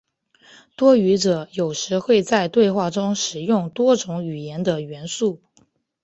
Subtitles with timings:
[0.75, 5.43] 多语者有时会在对话中使用多种语言的元素。